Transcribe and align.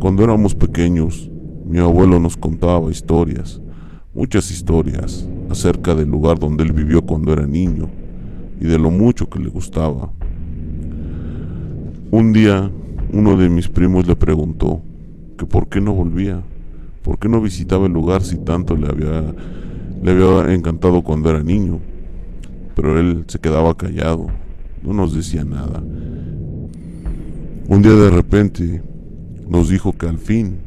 Cuando 0.00 0.24
éramos 0.24 0.54
pequeños, 0.54 1.30
mi 1.66 1.78
abuelo 1.78 2.18
nos 2.18 2.34
contaba 2.34 2.90
historias, 2.90 3.60
muchas 4.14 4.50
historias, 4.50 5.28
acerca 5.50 5.94
del 5.94 6.08
lugar 6.08 6.38
donde 6.38 6.64
él 6.64 6.72
vivió 6.72 7.02
cuando 7.02 7.34
era 7.34 7.46
niño 7.46 7.90
y 8.58 8.64
de 8.64 8.78
lo 8.78 8.90
mucho 8.90 9.28
que 9.28 9.38
le 9.38 9.50
gustaba. 9.50 10.10
Un 12.10 12.32
día, 12.32 12.70
uno 13.12 13.36
de 13.36 13.50
mis 13.50 13.68
primos 13.68 14.06
le 14.06 14.16
preguntó 14.16 14.80
que 15.36 15.44
por 15.44 15.68
qué 15.68 15.82
no 15.82 15.92
volvía, 15.92 16.42
por 17.02 17.18
qué 17.18 17.28
no 17.28 17.42
visitaba 17.42 17.84
el 17.84 17.92
lugar 17.92 18.22
si 18.22 18.38
tanto 18.38 18.76
le 18.76 18.88
había, 18.88 19.34
le 20.02 20.10
había 20.12 20.54
encantado 20.54 21.02
cuando 21.02 21.28
era 21.28 21.42
niño. 21.42 21.78
Pero 22.74 22.98
él 22.98 23.24
se 23.26 23.38
quedaba 23.38 23.76
callado, 23.76 24.28
no 24.82 24.94
nos 24.94 25.14
decía 25.14 25.44
nada. 25.44 25.82
Un 27.68 27.82
día 27.82 27.92
de 27.92 28.10
repente 28.10 28.82
nos 29.50 29.68
dijo 29.68 29.92
que 29.92 30.06
al 30.06 30.18
fin 30.18 30.60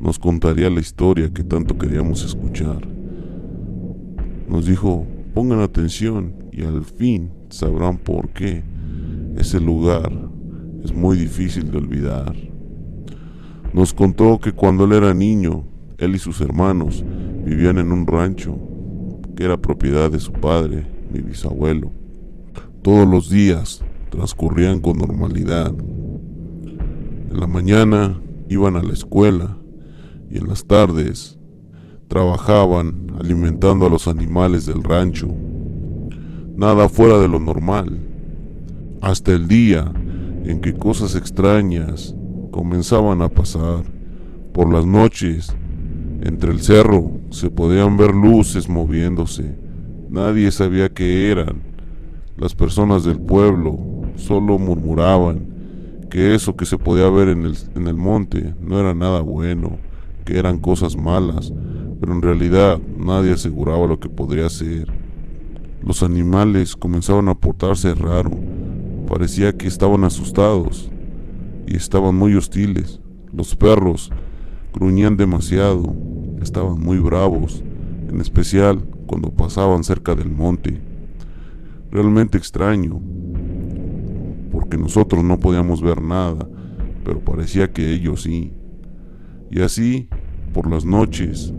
nos 0.00 0.18
contaría 0.18 0.70
la 0.70 0.80
historia 0.80 1.30
que 1.32 1.44
tanto 1.44 1.76
queríamos 1.76 2.24
escuchar. 2.24 2.80
Nos 4.48 4.64
dijo, 4.64 5.06
pongan 5.34 5.60
atención 5.60 6.32
y 6.50 6.64
al 6.64 6.82
fin 6.82 7.30
sabrán 7.50 7.98
por 7.98 8.30
qué 8.30 8.64
ese 9.36 9.60
lugar 9.60 10.10
es 10.82 10.94
muy 10.94 11.18
difícil 11.18 11.70
de 11.70 11.76
olvidar. 11.76 12.34
Nos 13.74 13.92
contó 13.92 14.40
que 14.40 14.52
cuando 14.52 14.86
él 14.86 14.92
era 14.92 15.12
niño, 15.12 15.64
él 15.98 16.14
y 16.14 16.18
sus 16.18 16.40
hermanos 16.40 17.04
vivían 17.44 17.76
en 17.76 17.92
un 17.92 18.06
rancho 18.06 18.58
que 19.36 19.44
era 19.44 19.58
propiedad 19.58 20.10
de 20.10 20.20
su 20.20 20.32
padre, 20.32 20.86
mi 21.12 21.20
bisabuelo. 21.20 21.92
Todos 22.80 23.06
los 23.06 23.28
días 23.28 23.84
transcurrían 24.08 24.80
con 24.80 24.96
normalidad. 24.96 25.74
En 27.32 27.40
la 27.40 27.46
mañana 27.46 28.20
iban 28.50 28.76
a 28.76 28.82
la 28.82 28.92
escuela 28.92 29.56
y 30.30 30.36
en 30.36 30.48
las 30.48 30.66
tardes 30.66 31.38
trabajaban 32.06 33.06
alimentando 33.18 33.86
a 33.86 33.88
los 33.88 34.06
animales 34.06 34.66
del 34.66 34.82
rancho. 34.84 35.28
Nada 36.54 36.90
fuera 36.90 37.18
de 37.18 37.28
lo 37.28 37.38
normal. 37.38 38.00
Hasta 39.00 39.32
el 39.32 39.48
día 39.48 39.90
en 40.44 40.60
que 40.60 40.74
cosas 40.74 41.14
extrañas 41.14 42.14
comenzaban 42.50 43.22
a 43.22 43.30
pasar. 43.30 43.84
Por 44.52 44.70
las 44.70 44.84
noches, 44.84 45.56
entre 46.20 46.52
el 46.52 46.60
cerro, 46.60 47.12
se 47.30 47.48
podían 47.48 47.96
ver 47.96 48.14
luces 48.14 48.68
moviéndose. 48.68 49.56
Nadie 50.10 50.50
sabía 50.50 50.90
qué 50.90 51.30
eran. 51.30 51.62
Las 52.36 52.54
personas 52.54 53.04
del 53.04 53.18
pueblo 53.18 53.78
solo 54.16 54.58
murmuraban 54.58 55.51
que 56.12 56.34
eso 56.34 56.56
que 56.56 56.66
se 56.66 56.76
podía 56.76 57.08
ver 57.08 57.28
en 57.28 57.46
el, 57.46 57.56
en 57.74 57.88
el 57.88 57.96
monte 57.96 58.54
no 58.60 58.78
era 58.78 58.92
nada 58.92 59.22
bueno, 59.22 59.78
que 60.26 60.38
eran 60.38 60.58
cosas 60.58 60.94
malas, 60.94 61.50
pero 62.00 62.12
en 62.12 62.20
realidad 62.20 62.78
nadie 62.98 63.32
aseguraba 63.32 63.86
lo 63.86 63.98
que 63.98 64.10
podría 64.10 64.50
ser. 64.50 64.92
Los 65.82 66.02
animales 66.02 66.76
comenzaban 66.76 67.30
a 67.30 67.34
portarse 67.34 67.94
raro, 67.94 68.30
parecía 69.08 69.56
que 69.56 69.66
estaban 69.66 70.04
asustados 70.04 70.90
y 71.66 71.76
estaban 71.76 72.14
muy 72.14 72.34
hostiles. 72.34 73.00
Los 73.32 73.56
perros 73.56 74.10
gruñían 74.74 75.16
demasiado, 75.16 75.96
estaban 76.42 76.78
muy 76.78 76.98
bravos, 76.98 77.64
en 78.10 78.20
especial 78.20 78.84
cuando 79.06 79.30
pasaban 79.30 79.82
cerca 79.82 80.14
del 80.14 80.30
monte. 80.30 80.78
Realmente 81.90 82.36
extraño, 82.36 83.00
porque 84.52 84.76
nosotros 84.76 85.24
no 85.24 85.40
podíamos 85.40 85.80
ver 85.80 86.02
nada, 86.02 86.46
pero 87.04 87.20
parecía 87.20 87.72
que 87.72 87.90
ellos 87.90 88.22
sí. 88.22 88.52
Y 89.50 89.62
así, 89.62 90.08
por 90.52 90.70
las 90.70 90.84
noches, 90.84 91.52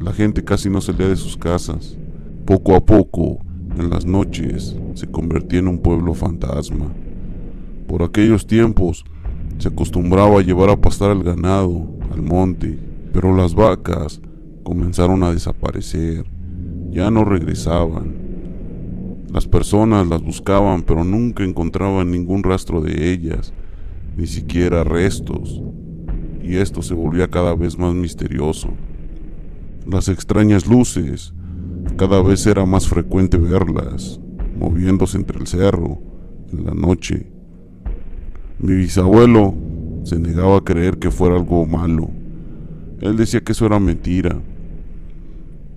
la 0.00 0.12
gente 0.12 0.44
casi 0.44 0.68
no 0.68 0.80
salía 0.80 1.08
de 1.08 1.16
sus 1.16 1.36
casas. 1.36 1.96
Poco 2.44 2.74
a 2.74 2.84
poco, 2.84 3.38
en 3.78 3.88
las 3.88 4.04
noches, 4.04 4.76
se 4.94 5.06
convertía 5.10 5.60
en 5.60 5.68
un 5.68 5.78
pueblo 5.78 6.12
fantasma. 6.14 6.86
Por 7.86 8.02
aquellos 8.02 8.46
tiempos, 8.46 9.04
se 9.58 9.68
acostumbraba 9.68 10.40
a 10.40 10.42
llevar 10.42 10.70
a 10.70 10.80
pastar 10.80 11.12
el 11.12 11.22
ganado 11.22 11.86
al 12.12 12.22
monte, 12.22 12.78
pero 13.12 13.34
las 13.34 13.54
vacas 13.54 14.20
comenzaron 14.64 15.22
a 15.22 15.32
desaparecer, 15.32 16.26
ya 16.90 17.10
no 17.10 17.24
regresaban. 17.24 18.23
Las 19.34 19.48
personas 19.48 20.06
las 20.06 20.22
buscaban, 20.22 20.82
pero 20.82 21.02
nunca 21.02 21.42
encontraban 21.42 22.08
ningún 22.08 22.44
rastro 22.44 22.80
de 22.80 23.10
ellas, 23.10 23.52
ni 24.16 24.28
siquiera 24.28 24.84
restos, 24.84 25.60
y 26.40 26.54
esto 26.58 26.82
se 26.82 26.94
volvía 26.94 27.26
cada 27.26 27.56
vez 27.56 27.76
más 27.76 27.92
misterioso. 27.94 28.68
Las 29.90 30.06
extrañas 30.06 30.68
luces, 30.68 31.34
cada 31.96 32.22
vez 32.22 32.46
era 32.46 32.64
más 32.64 32.86
frecuente 32.86 33.36
verlas, 33.36 34.20
moviéndose 34.56 35.16
entre 35.16 35.40
el 35.40 35.48
cerro, 35.48 35.98
en 36.52 36.64
la 36.66 36.72
noche. 36.72 37.26
Mi 38.60 38.74
bisabuelo 38.76 39.52
se 40.04 40.16
negaba 40.16 40.58
a 40.58 40.64
creer 40.64 40.98
que 40.98 41.10
fuera 41.10 41.34
algo 41.34 41.66
malo. 41.66 42.08
Él 43.00 43.16
decía 43.16 43.40
que 43.40 43.50
eso 43.50 43.66
era 43.66 43.80
mentira. 43.80 44.40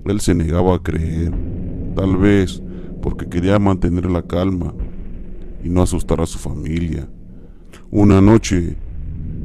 Él 0.06 0.20
se 0.20 0.36
negaba 0.36 0.76
a 0.76 0.84
creer, 0.84 1.34
tal 1.96 2.18
vez 2.18 2.62
porque 3.02 3.28
quería 3.28 3.60
mantener 3.60 4.10
la 4.10 4.24
calma 4.24 4.74
y 5.64 5.70
no 5.70 5.82
asustar 5.82 6.22
a 6.22 6.26
su 6.26 6.38
familia. 6.38 7.08
Una 7.92 8.22
noche 8.22 8.78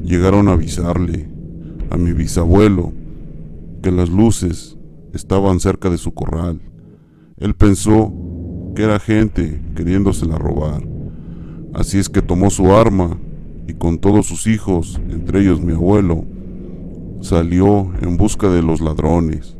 llegaron 0.02 0.48
a 0.48 0.52
avisarle 0.52 1.28
a 1.90 1.96
mi 1.96 2.12
bisabuelo 2.12 2.92
que 3.82 3.90
las 3.90 4.10
luces 4.10 4.76
estaban 5.12 5.60
cerca 5.60 5.90
de 5.90 5.98
su 5.98 6.12
corral. 6.12 6.60
Él 7.38 7.54
pensó 7.54 8.12
que 8.74 8.82
era 8.82 8.98
gente 8.98 9.62
queriéndosela 9.74 10.38
robar. 10.38 10.82
Así 11.74 11.98
es 11.98 12.08
que 12.08 12.22
tomó 12.22 12.50
su 12.50 12.72
arma 12.72 13.18
y 13.66 13.74
con 13.74 13.98
todos 13.98 14.26
sus 14.26 14.46
hijos, 14.46 15.00
entre 15.10 15.40
ellos 15.40 15.60
mi 15.60 15.72
abuelo, 15.72 16.24
salió 17.20 17.90
en 18.00 18.16
busca 18.16 18.48
de 18.48 18.62
los 18.62 18.80
ladrones. 18.80 19.56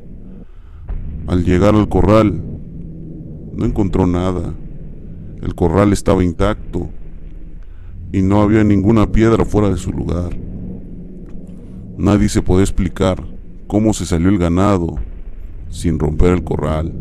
Al 1.26 1.44
llegar 1.44 1.74
al 1.74 1.88
corral, 1.88 2.42
no 3.54 3.64
encontró 3.64 4.06
nada. 4.06 4.54
El 5.42 5.54
corral 5.54 5.92
estaba 5.92 6.24
intacto 6.24 6.88
y 8.12 8.22
no 8.22 8.42
había 8.42 8.62
ninguna 8.62 9.10
piedra 9.10 9.44
fuera 9.44 9.70
de 9.70 9.76
su 9.76 9.90
lugar. 9.90 10.36
Nadie 11.96 12.28
se 12.28 12.42
podía 12.42 12.62
explicar 12.62 13.22
cómo 13.66 13.92
se 13.92 14.06
salió 14.06 14.28
el 14.28 14.38
ganado 14.38 14.96
sin 15.70 15.98
romper 15.98 16.32
el 16.32 16.44
corral, 16.44 16.92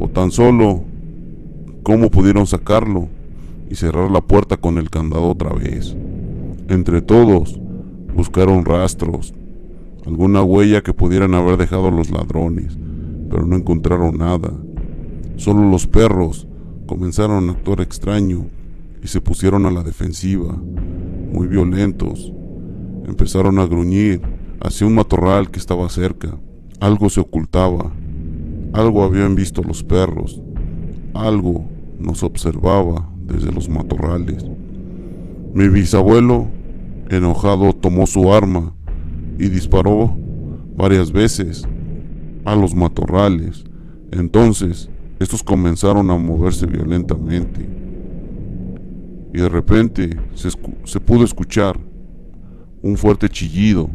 o 0.00 0.08
tan 0.08 0.30
solo 0.30 0.84
cómo 1.82 2.10
pudieron 2.10 2.46
sacarlo 2.46 3.08
y 3.68 3.74
cerrar 3.74 4.10
la 4.10 4.20
puerta 4.20 4.56
con 4.56 4.78
el 4.78 4.90
candado 4.90 5.28
otra 5.28 5.52
vez. 5.52 5.94
Entre 6.68 7.02
todos 7.02 7.60
buscaron 8.14 8.64
rastros, 8.64 9.34
alguna 10.06 10.42
huella 10.42 10.82
que 10.82 10.94
pudieran 10.94 11.34
haber 11.34 11.58
dejado 11.58 11.90
los 11.90 12.10
ladrones, 12.10 12.76
pero 13.28 13.44
no 13.44 13.56
encontraron 13.56 14.16
nada. 14.18 14.52
Solo 15.36 15.68
los 15.70 15.86
perros 15.86 16.48
comenzaron 16.86 17.48
a 17.48 17.52
actuar 17.52 17.80
extraño 17.82 18.46
y 19.02 19.08
se 19.08 19.20
pusieron 19.20 19.66
a 19.66 19.70
la 19.70 19.82
defensiva, 19.82 20.56
muy 21.32 21.46
violentos. 21.46 22.32
Empezaron 23.06 23.58
a 23.58 23.66
gruñir 23.66 24.20
hacia 24.60 24.86
un 24.86 24.94
matorral 24.94 25.50
que 25.50 25.58
estaba 25.58 25.88
cerca. 25.90 26.38
Algo 26.80 27.10
se 27.10 27.20
ocultaba, 27.20 27.92
algo 28.72 29.04
habían 29.04 29.34
visto 29.34 29.62
los 29.62 29.84
perros, 29.84 30.42
algo 31.14 31.66
nos 31.98 32.22
observaba 32.22 33.10
desde 33.26 33.52
los 33.52 33.68
matorrales. 33.68 34.44
Mi 35.54 35.68
bisabuelo, 35.68 36.48
enojado, 37.10 37.74
tomó 37.74 38.06
su 38.06 38.32
arma 38.32 38.74
y 39.38 39.48
disparó 39.48 40.16
varias 40.76 41.12
veces 41.12 41.66
a 42.44 42.54
los 42.54 42.74
matorrales. 42.74 43.64
Entonces 44.12 44.90
estos 45.18 45.42
comenzaron 45.42 46.10
a 46.10 46.16
moverse 46.16 46.66
violentamente. 46.66 47.66
Y 49.32 49.38
de 49.38 49.48
repente 49.48 50.10
se, 50.34 51.00
pudo 51.00 51.24
escuchar 51.24 51.78
un 52.82 52.96
fuerte 52.96 53.28
chillido, 53.28 53.88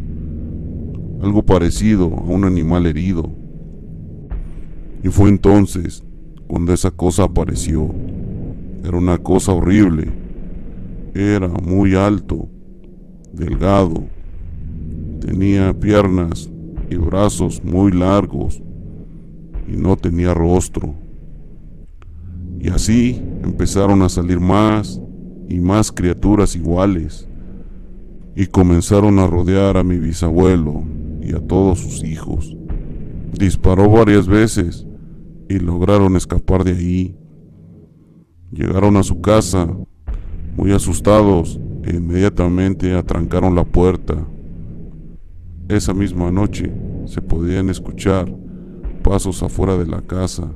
algo 1.22 1.44
parecido 1.44 2.06
a 2.06 2.22
un 2.22 2.44
animal 2.44 2.86
herido. 2.86 3.30
Y 5.04 5.10
fue 5.10 5.30
entonces 5.30 6.04
cuando 6.48 6.74
esa 6.74 6.92
cosa 6.92 7.24
apareció. 7.24 7.90
Era 8.84 8.98
una 8.98 9.18
cosa 9.20 9.54
horrible. 9.54 10.12
Era 11.14 11.48
muy 11.48 11.96
alto, 11.96 12.50
delgado. 13.32 14.04
Tenía 15.20 15.74
piernas 15.74 16.50
y 16.90 16.96
brazos 16.96 17.64
muy 17.64 17.92
largos 17.92 18.62
y 19.68 19.78
no 19.78 19.96
tenía 19.96 20.34
rostro. 20.34 21.01
Y 22.62 22.70
así 22.70 23.20
empezaron 23.44 24.04
a 24.04 24.10
salir 24.10 24.40
más 24.40 25.02
y 25.50 25.60
más 25.60 25.92
criaturas 25.92 26.56
iguales. 26.56 27.28
y 28.34 28.46
comenzaron 28.46 29.20
a 29.20 29.28
rodear 29.28 29.76
a 29.76 29.84
mi 29.84 29.98
bisabuelo 29.98 30.84
y 31.22 31.36
a 31.36 31.40
todos 31.40 31.80
sus 31.80 32.02
hijos. 32.02 32.56
Disparó 33.38 33.90
varias 33.90 34.26
veces 34.26 34.88
y 35.50 35.60
lograron 35.60 36.16
escapar 36.16 36.64
de 36.64 36.72
ahí. 36.72 37.16
Llegaron 38.52 38.96
a 38.96 39.04
su 39.04 39.20
casa 39.20 39.68
muy 40.56 40.72
asustados 40.72 41.60
e 41.84 41.98
inmediatamente 41.98 42.94
atrancaron 42.94 43.54
la 43.54 43.66
puerta. 43.66 44.16
Esa 45.68 45.94
misma 45.94 46.32
noche 46.32 46.72
se 47.08 47.22
podían 47.22 47.70
escuchar 47.70 48.34
pasos 49.04 49.44
afuera 49.44 49.78
de 49.78 49.88
la 49.88 50.02
casa 50.02 50.50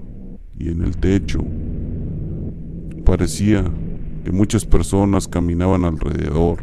y 0.57 0.69
en 0.69 0.81
el 0.81 0.96
techo. 0.96 1.44
Parecía 3.17 3.63
que 4.25 4.31
muchas 4.33 4.65
personas 4.65 5.29
caminaban 5.29 5.85
alrededor 5.85 6.57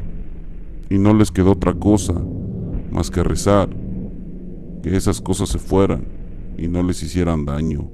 y 0.90 0.99
no 0.99 1.14
les 1.14 1.31
quedó 1.31 1.52
otra 1.52 1.72
cosa 1.72 2.12
más 2.90 3.10
que 3.10 3.22
rezar, 3.25 3.70
que 4.82 4.94
esas 4.94 5.22
cosas 5.22 5.49
se 5.49 5.58
fueran 5.58 6.04
y 6.58 6.69
no 6.69 6.82
les 6.82 7.02
hicieran 7.02 7.46
daño. 7.46 7.88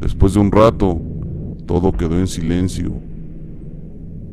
Después 0.00 0.34
de 0.34 0.38
un 0.38 0.52
rato, 0.52 1.02
todo 1.66 1.90
quedó 1.90 2.16
en 2.16 2.28
silencio. 2.28 2.92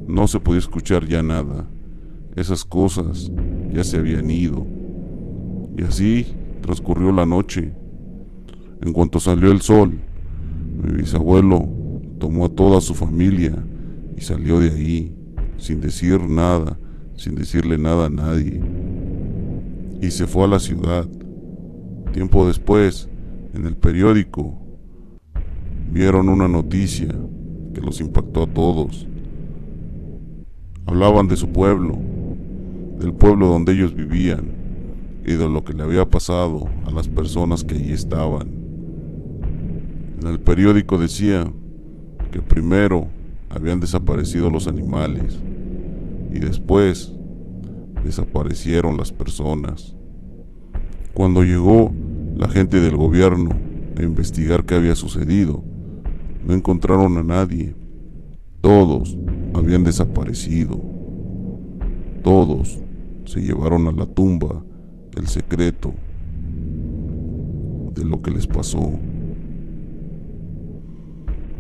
No 0.07 0.27
se 0.27 0.39
podía 0.39 0.59
escuchar 0.59 1.07
ya 1.07 1.23
nada. 1.23 1.65
Esas 2.35 2.63
cosas 2.63 3.31
ya 3.73 3.83
se 3.83 3.97
habían 3.97 4.29
ido. 4.29 4.67
Y 5.75 5.81
así 5.81 6.27
transcurrió 6.61 7.11
la 7.11 7.25
noche. 7.25 7.73
En 8.83 8.93
cuanto 8.93 9.19
salió 9.19 9.51
el 9.51 9.61
sol, 9.61 9.99
mi 10.83 10.93
bisabuelo 10.93 11.78
tomó 12.19 12.45
a 12.45 12.49
toda 12.49 12.81
su 12.81 12.93
familia 12.93 13.55
y 14.15 14.21
salió 14.21 14.59
de 14.59 14.69
ahí, 14.69 15.15
sin 15.57 15.81
decir 15.81 16.21
nada, 16.21 16.77
sin 17.15 17.35
decirle 17.35 17.77
nada 17.77 18.05
a 18.05 18.09
nadie. 18.09 18.61
Y 20.01 20.11
se 20.11 20.27
fue 20.27 20.43
a 20.43 20.47
la 20.47 20.59
ciudad. 20.59 21.07
Tiempo 22.13 22.45
después, 22.45 23.09
en 23.53 23.65
el 23.65 23.75
periódico, 23.75 24.59
vieron 25.91 26.29
una 26.29 26.47
noticia 26.47 27.07
que 27.73 27.81
los 27.81 27.99
impactó 28.01 28.43
a 28.43 28.47
todos. 28.47 29.07
Hablaban 30.85 31.27
de 31.27 31.37
su 31.37 31.49
pueblo, 31.49 31.97
del 32.99 33.13
pueblo 33.13 33.47
donde 33.47 33.73
ellos 33.73 33.95
vivían 33.95 34.51
y 35.25 35.33
de 35.33 35.47
lo 35.47 35.63
que 35.63 35.73
le 35.73 35.83
había 35.83 36.09
pasado 36.09 36.67
a 36.85 36.91
las 36.91 37.07
personas 37.07 37.63
que 37.63 37.75
allí 37.75 37.93
estaban. 37.93 38.49
En 40.21 40.27
el 40.27 40.39
periódico 40.39 40.97
decía 40.97 41.49
que 42.31 42.41
primero 42.41 43.07
habían 43.49 43.79
desaparecido 43.79 44.49
los 44.49 44.67
animales 44.67 45.39
y 46.31 46.39
después 46.39 47.11
desaparecieron 48.03 48.97
las 48.97 49.11
personas. 49.11 49.95
Cuando 51.13 51.43
llegó 51.43 51.91
la 52.37 52.47
gente 52.47 52.79
del 52.79 52.95
gobierno 52.95 53.51
a 53.97 54.03
investigar 54.03 54.65
qué 54.65 54.75
había 54.75 54.95
sucedido, 54.95 55.63
no 56.45 56.53
encontraron 56.53 57.17
a 57.17 57.23
nadie. 57.23 57.75
Todos 58.61 59.17
habían 59.53 59.83
desaparecido. 59.83 60.79
Todos 62.23 62.79
se 63.25 63.41
llevaron 63.41 63.87
a 63.87 63.91
la 63.91 64.05
tumba 64.05 64.63
el 65.17 65.27
secreto 65.27 65.93
de 67.93 68.05
lo 68.05 68.21
que 68.21 68.31
les 68.31 68.47
pasó. 68.47 68.91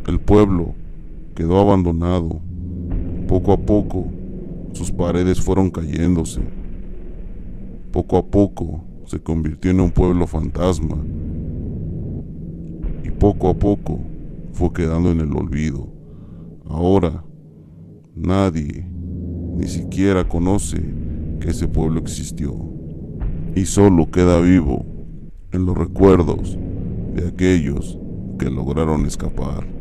El 0.09 0.19
pueblo 0.19 0.73
quedó 1.35 1.59
abandonado. 1.59 2.41
Poco 3.27 3.51
a 3.51 3.57
poco, 3.57 4.07
sus 4.73 4.91
paredes 4.91 5.39
fueron 5.39 5.69
cayéndose. 5.69 6.41
Poco 7.91 8.17
a 8.17 8.25
poco, 8.25 8.83
se 9.05 9.19
convirtió 9.19 9.69
en 9.69 9.81
un 9.81 9.91
pueblo 9.91 10.25
fantasma. 10.25 10.97
Y 13.03 13.11
poco 13.11 13.49
a 13.49 13.53
poco, 13.53 13.99
fue 14.51 14.73
quedando 14.73 15.11
en 15.11 15.19
el 15.19 15.31
olvido. 15.31 15.87
Ahora, 16.65 17.23
nadie 18.15 18.87
ni 19.57 19.67
siquiera 19.67 20.27
conoce 20.27 20.81
que 21.39 21.51
ese 21.51 21.67
pueblo 21.67 21.99
existió. 21.99 22.55
Y 23.53 23.65
solo 23.65 24.09
queda 24.09 24.41
vivo 24.41 24.87
en 25.51 25.67
los 25.67 25.77
recuerdos 25.77 26.57
de 27.13 27.27
aquellos 27.27 27.99
que 28.39 28.49
lograron 28.49 29.05
escapar. 29.05 29.78